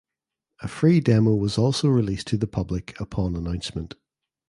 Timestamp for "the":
2.37-2.47